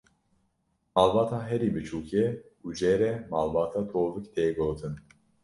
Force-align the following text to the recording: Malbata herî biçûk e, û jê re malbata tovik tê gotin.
Malbata 0.95 1.39
herî 1.49 1.69
biçûk 1.75 2.09
e, 2.25 2.27
û 2.65 2.67
jê 2.79 2.93
re 2.99 3.13
malbata 3.31 3.81
tovik 3.91 4.25
tê 4.35 4.45
gotin. 4.57 4.95